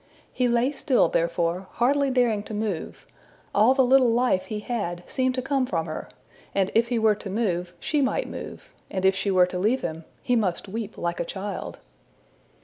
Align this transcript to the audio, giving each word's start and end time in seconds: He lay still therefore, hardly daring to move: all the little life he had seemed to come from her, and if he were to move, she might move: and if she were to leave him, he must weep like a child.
He 0.33 0.47
lay 0.47 0.71
still 0.71 1.09
therefore, 1.09 1.67
hardly 1.73 2.09
daring 2.09 2.41
to 2.45 2.55
move: 2.55 3.05
all 3.53 3.75
the 3.75 3.85
little 3.85 4.09
life 4.09 4.45
he 4.45 4.61
had 4.61 5.03
seemed 5.05 5.35
to 5.35 5.43
come 5.43 5.67
from 5.67 5.85
her, 5.85 6.09
and 6.55 6.71
if 6.73 6.87
he 6.87 6.97
were 6.97 7.13
to 7.13 7.29
move, 7.29 7.75
she 7.79 8.01
might 8.01 8.27
move: 8.27 8.73
and 8.89 9.05
if 9.05 9.15
she 9.15 9.29
were 9.29 9.45
to 9.45 9.59
leave 9.59 9.81
him, 9.81 10.03
he 10.23 10.35
must 10.35 10.67
weep 10.67 10.97
like 10.97 11.19
a 11.19 11.23
child. 11.23 11.77